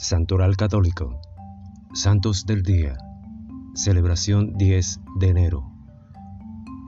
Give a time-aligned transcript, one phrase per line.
[0.00, 1.20] Santoral Católico.
[1.92, 2.96] Santos del Día.
[3.74, 5.72] Celebración 10 de enero.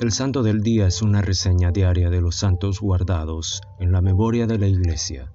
[0.01, 4.47] El Santo del Día es una reseña diaria de los santos guardados en la memoria
[4.47, 5.33] de la Iglesia.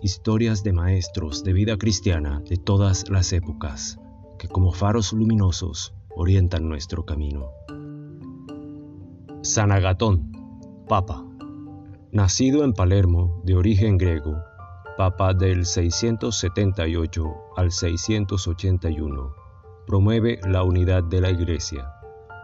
[0.00, 3.98] Historias de maestros de vida cristiana de todas las épocas,
[4.38, 7.48] que como faros luminosos orientan nuestro camino.
[9.42, 10.30] San Agatón,
[10.88, 11.26] Papa.
[12.12, 14.36] Nacido en Palermo, de origen griego,
[14.98, 17.22] Papa del 678
[17.56, 19.32] al 681,
[19.86, 21.92] promueve la unidad de la Iglesia,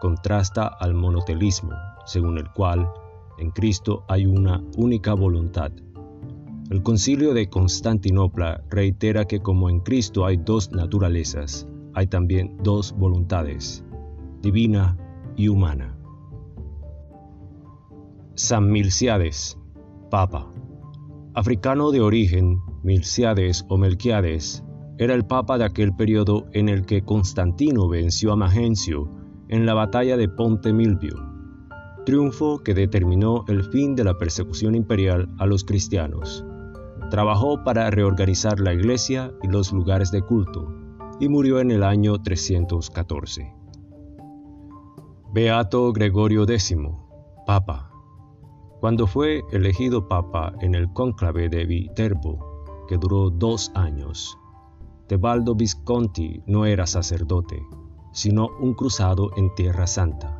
[0.00, 1.72] contrasta al monotelismo,
[2.06, 2.88] según el cual
[3.38, 5.72] en Cristo hay una única voluntad.
[6.70, 12.92] El concilio de Constantinopla reitera que como en Cristo hay dos naturalezas, hay también dos
[12.96, 13.82] voluntades,
[14.42, 14.96] divina
[15.34, 15.98] y humana.
[18.36, 19.58] San Milciades,
[20.08, 20.53] Papa.
[21.36, 24.62] Africano de origen, Milciades o Melquiades
[24.98, 29.10] era el papa de aquel periodo en el que Constantino venció a Magencio
[29.48, 31.16] en la batalla de Ponte Milvio,
[32.06, 36.44] triunfo que determinó el fin de la persecución imperial a los cristianos.
[37.10, 40.72] Trabajó para reorganizar la iglesia y los lugares de culto
[41.18, 43.52] y murió en el año 314.
[45.32, 46.76] Beato Gregorio X,
[47.44, 47.93] Papa.
[48.84, 54.36] Cuando fue elegido papa en el cónclave de Viterbo, que duró dos años,
[55.06, 57.62] Tebaldo Visconti no era sacerdote,
[58.12, 60.38] sino un cruzado en Tierra Santa.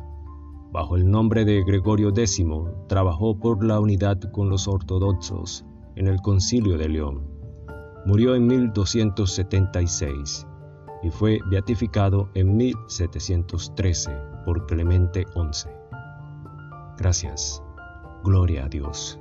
[0.71, 2.45] Bajo el nombre de Gregorio X,
[2.87, 7.27] trabajó por la unidad con los ortodoxos en el Concilio de León.
[8.05, 10.45] Murió en 1276
[11.01, 15.67] y fue beatificado en 1713 por Clemente XI.
[16.99, 17.64] Gracias.
[18.23, 19.19] Gloria a Dios.